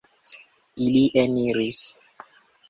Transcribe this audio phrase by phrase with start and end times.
[0.85, 1.83] Ili eniris.